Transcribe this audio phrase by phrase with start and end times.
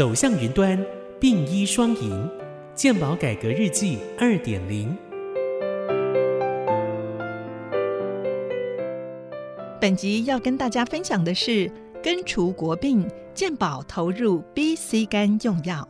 [0.00, 0.82] 走向云端，
[1.20, 2.26] 并医双赢，
[2.74, 4.96] 健保改革日记二点零。
[9.78, 11.70] 本集要跟大家分享的是
[12.02, 15.86] 根除国病，健保投入 B、C 肝用药。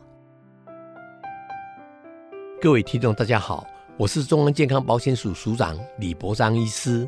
[2.61, 3.65] 各位听众，大家好，
[3.95, 7.07] 我是中央健康保险署署长李博章医师。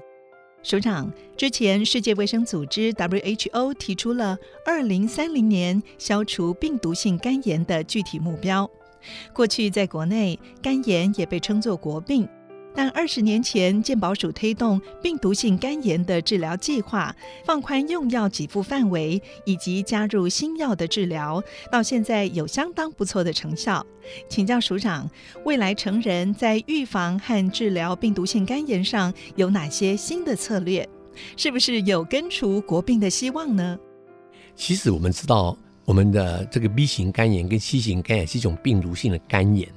[0.63, 8.69] 首长，之前世界卫生组织 WHO 提出了二零三零年消除病毒性肝炎的具体目标。
[9.33, 12.25] 过去在国内，肝炎也被称作国病。
[12.75, 17.15] 但二十年前，健保署推动病毒性肝炎的治疗计划，
[17.45, 21.41] 放宽用药给付范围，以及加入新药的治疗，
[21.71, 23.85] 到现在有相当不错的成效。
[24.27, 25.09] 请教署长，
[25.45, 30.87] 未来成人在预防和治疗病毒性肝炎上有哪些新的策略？
[31.37, 33.77] 是不是有根除国病的希望呢？
[34.55, 39.69] 其实我们知道，我们的这个 B 型肝炎跟 C 型肝炎是一种病毒性的肝炎。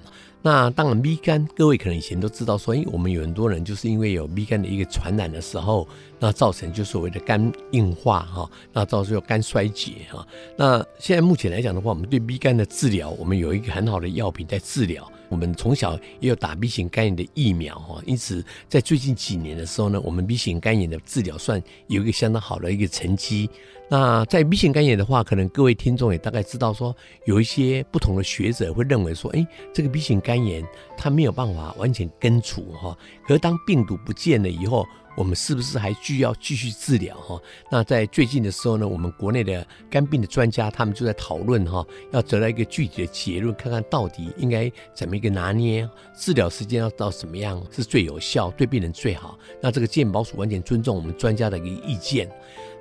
[0.46, 5.88] 那当然，B 肝，各位可能以前都知道，说，哎，我们有很多人就是因为有 B 肝的一个传染的时候，
[6.18, 10.26] 那造成就所谓的肝硬化哈，那造成肝衰竭哈。
[10.56, 15.10] 那现在目前来讲的话，我们对 B 肝的治疗，我们有一个很好的药品在治疗。
[15.28, 23.50] 我们从小也有打 B 型肝炎的疫苗哈，因此在最近几年的时候呢，我们 B 型肝炎的治疗算有一个相当好的一个成绩。
[23.88, 26.94] 那在 B 型肝炎的话，可能各位听众也大概知道说，
[27.24, 29.44] 有一些不同的学者会认为说，哎，
[29.74, 30.64] 这个 B 型肝炎
[30.96, 34.86] 它没有办法完全根除哈，可是当病毒不见了以后。
[35.16, 37.40] 我们是不是还需要继续治疗哈？
[37.70, 49.38] 那在最近的时候呢，我们国内的肝病的专家他们就在讨论哈，要得到一个具体的结论，看看到底应该怎么一个拿捏，治疗时间要到什么样是最有效，对病人最好。
[49.60, 52.30] 那这个健保署完全尊重我们专家的一个意见。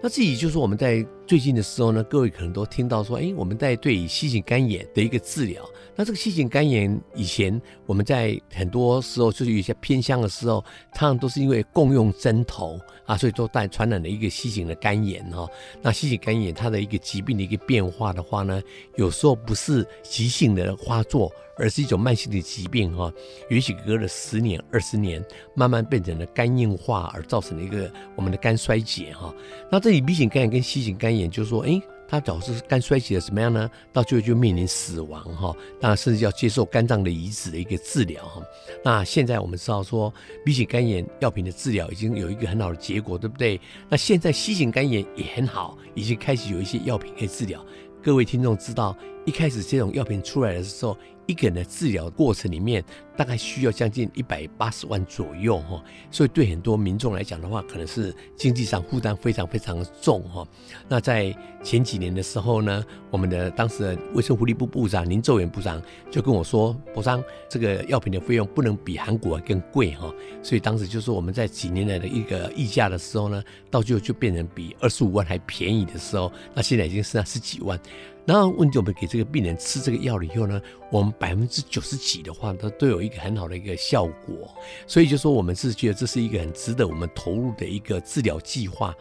[0.02, 5.68] 那自己就是我们在最近的时候呢，各位可能都听到说，哎，我们在对新型肝炎的一个治疗。
[5.96, 10.64] 那这个细型肝炎以前我们在很多时候就是有些偏乡的时候，
[10.94, 15.48] 他们都是因为共用针头啊，所以都带传染了一个新型的肝炎哈。
[15.82, 18.62] 那新型肝炎它的一个疾病的一个变化的话呢，
[18.96, 21.32] 有时候不是急性的发作。
[21.58, 23.10] 而是一种慢性的疾病哈，
[23.50, 25.24] 也许隔了十年、二十年，
[25.54, 29.34] 慢慢变成了肝硬化，而造成了一个我们的肝衰竭哈。
[29.72, 33.70] 那这里 B 型肝炎跟 C 型肝炎，就是说，哎，它导致肝衰竭的什么样呢？
[33.94, 35.56] 到最后就面临死亡哈。
[35.80, 38.42] 那，甚至要接受肝脏的移植的一个治疗哈。
[38.84, 40.12] 那现在我们知道说
[40.44, 43.62] ，B 型肝炎药品的治疗已经有一个很好的结果，对不对？
[43.88, 47.64] 那现在 C 型肝炎也很好，已经开始有一些药品可以治疗。
[48.02, 50.98] 各位听众知道，一开始这种药品出来的时候。
[51.28, 52.86] 一个人的治疗过程里面，
[53.18, 60.48] 大概需要将近一百八十万左右哈，所以对很多民众来讲的话，可能是经济上负担非常非常重哈。
[60.88, 65.82] 那在前几年的时候呢，我们的当时的卫生福利部部长林周元部长
[66.12, 77.80] 就跟我说，博商这个药品的费用不能比韩国更贵哈，所以当时就是我们在几年来的一个溢价的时候呢，到最后就变成比二十五万还便宜的时候，那现在已经剩下十几万。
[78.26, 80.60] 然后问题，我们给这个病人吃这个药了以后呢，
[80.92, 84.52] 我们百分之九十几的话，它都有一个很好的一个效果。
[84.88, 88.96] 所以就说我们是觉得这是一个很值得我们投入的一个治疗计划。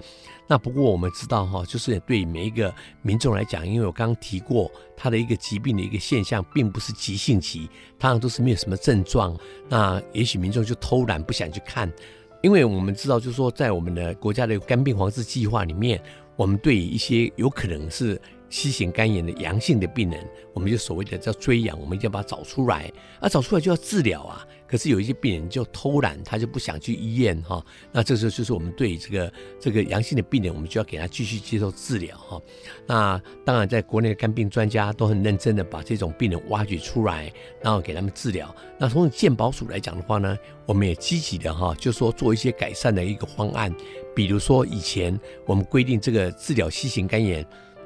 [0.47, 7.61] 那不过我们知道哈，就是对每一个民众来讲，因为我刚刚提过，他的一个疾病的一个现象，并不是急性期，
[7.99, 9.35] 通常都是没有什么症状。
[9.71, 11.91] 那也许民众就偷懒不想去看，
[12.43, 15.99] 因为我们知道，就是说在我们的国家的肝病防治计划里面，
[16.37, 18.21] 我们对一些有可能是。
[18.55, 22.89] C 型肝炎的阳性的病人，我们就所谓的叫追阳，我们一定要把它找出来，
[23.19, 24.47] 啊，找出来就要治疗啊。
[24.65, 27.65] 可是有一些病人就偷懒，他就不想去医院哈。
[27.91, 32.41] 那这时候就是我们对这个这个阳性的病人，我们就要给他继续接受治疗哈。
[32.87, 38.55] 那当然，在国内的肝病专家都很认真的把这种病人挖掘出来，然后给他们治疗。
[38.79, 43.75] 那从健保署来讲的话呢，我们也积极的哈，就说做一些改善的一个方案，
[44.15, 47.45] 比如说以前我们规定这个治疗 C 型肝炎。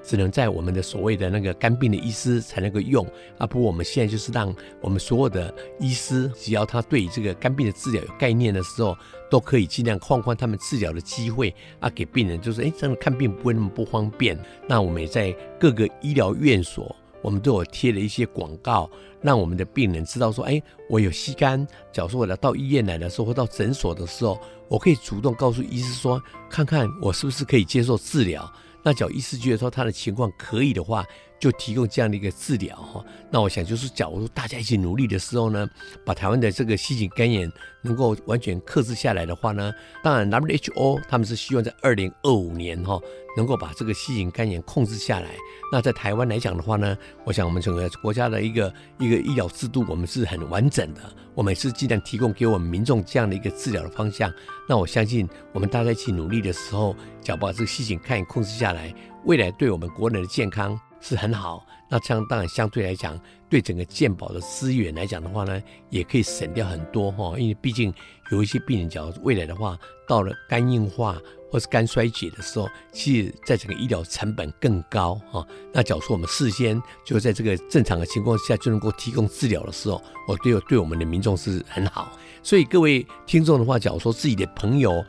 [0.08, 3.06] 只能在我们的所谓的那个肝病的医师才能够用
[3.36, 3.46] 啊！
[3.46, 8.96] 不过我们现在就是让我们所有的医师，只要他对这个肝病的治疗有概念的时候，
[9.30, 14.34] 都可以尽量放宽他们治疗的机会啊，给病人就是哎，这样看病不会那么不方便。
[14.66, 18.90] 那我们也在各个医疗院所，我们都有贴了一些广告，
[19.20, 26.18] 让我们的病人知道说，哎，我有吸肝，假如说我来到医院来的时候或到诊所的时候，我可以主动告诉医师说，
[26.48, 28.50] 看看我是不是可以接受治疗。
[28.82, 31.04] 那脚医师觉得说他的情况可以的话，
[31.38, 33.04] 就提供这样的一个治疗哈。
[33.30, 35.68] 那我想就是假如大家一起努力的时候呢，
[36.04, 37.50] 把台湾的这个细菌肝炎
[37.82, 42.98] 能够完全克制下来的话呢，当然 WHO 他们是希望在二零二五年哈
[43.36, 45.28] 能够把这个细菌肝炎控制下来。
[45.70, 51.02] 那在台湾来讲的话呢，我想我们整个国家的一个一个医疗制度，我们是很完整的，
[51.34, 54.32] 我们是尽量提供给我们民众这样的一个治疗的方向。
[54.68, 58.94] 那我相信我们大家一起努力的时候，只要把这个细菌肝炎控制下来，
[59.24, 61.64] 未来对我们国人的健康是很好。
[61.90, 63.18] 那这样当然相对来讲，
[63.48, 67.38] 对整个健保的资源来讲的话呢，也可以省掉很多哈。
[67.38, 67.92] 因为毕竟
[68.30, 71.18] 有一些病人，假如未来的话到了肝硬化
[71.50, 75.46] 或是肝衰竭的时候，其实在整个医疗成本更高哈。
[75.72, 82.12] 那假如说我们事先就在这个正常的情况下就能够提供治疗的时候，我对对我们的民众是很好。
[82.42, 85.02] 所以各位听众的话，假如说自己的朋友。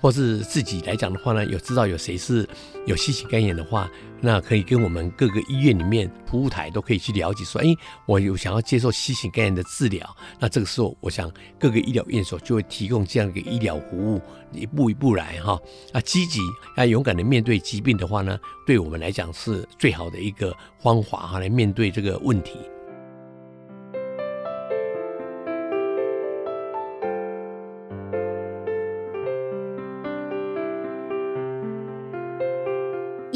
[0.00, 2.48] 或是自己来讲的话呢，有知道有谁是
[2.86, 3.90] 有新型肝炎的话，
[4.20, 7.66] 那可以跟我们各个医院里面服务台都可以去了解，说，哎，
[8.06, 14.20] 我有想要接受新型肝炎的治疗，那这个时候，我想各个医疗院所就会提供这样一个医疗服务，
[14.52, 15.58] 一步一步来哈，
[15.92, 16.40] 啊，积极
[16.76, 22.58] 啊，勇敢的面对疾病的话呢，对我们来讲是最好的一个方法哈，来面对这个问题。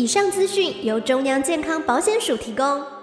[0.00, 2.99] 以上资讯由中央健康保险署提供。